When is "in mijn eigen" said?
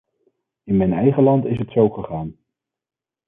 0.63-1.23